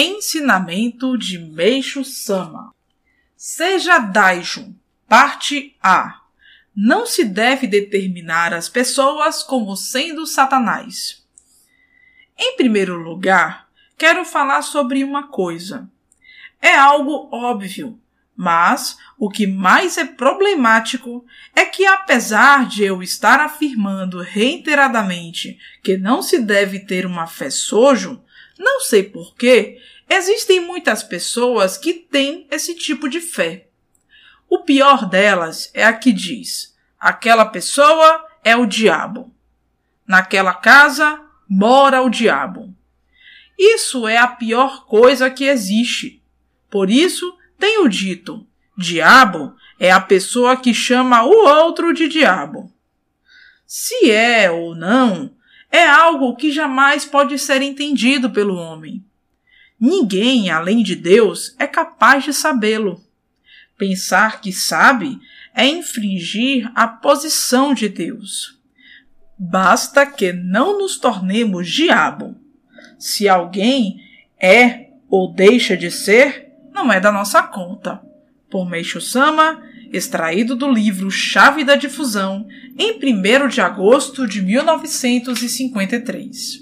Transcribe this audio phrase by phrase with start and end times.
[0.00, 2.72] Ensinamento de Meixo Sama
[3.36, 4.72] Seja Daijun,
[5.08, 6.20] parte A.
[6.72, 11.26] Não se deve determinar as pessoas como sendo Satanás.
[12.38, 15.90] Em primeiro lugar, quero falar sobre uma coisa.
[16.62, 18.00] É algo óbvio,
[18.36, 21.26] mas o que mais é problemático
[21.56, 27.50] é que, apesar de eu estar afirmando reiteradamente que não se deve ter uma fé
[27.50, 28.22] sojo,
[28.58, 33.68] não sei porquê, existem muitas pessoas que têm esse tipo de fé.
[34.48, 39.32] O pior delas é a que diz: aquela pessoa é o diabo.
[40.06, 42.74] Naquela casa mora o diabo.
[43.58, 46.22] Isso é a pior coisa que existe.
[46.70, 52.72] Por isso, tenho dito: diabo é a pessoa que chama o outro de diabo.
[53.66, 55.36] Se é ou não,
[55.70, 59.04] é algo que jamais pode ser entendido pelo homem.
[59.78, 63.00] Ninguém, além de Deus, é capaz de sabê-lo.
[63.76, 65.20] Pensar que sabe
[65.54, 68.58] é infringir a posição de Deus.
[69.38, 72.36] Basta que não nos tornemos diabo.
[72.98, 74.00] Se alguém
[74.40, 78.02] é ou deixa de ser, não é da nossa conta.
[78.50, 82.46] Por Meixo Sama, extraído do livro Chave da Difusão,
[82.78, 86.56] em 1 de agosto de 1953.